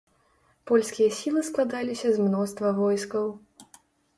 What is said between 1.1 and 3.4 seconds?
сілы складаліся з мноства войскаў.